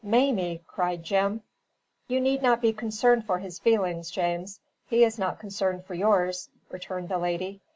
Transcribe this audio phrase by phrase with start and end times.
[0.03, 1.43] "Mamie!" cried Jim.
[2.07, 6.49] "You need not be concerned for his feelings, James; he is not concerned for yours,"
[6.71, 7.61] returned the lady.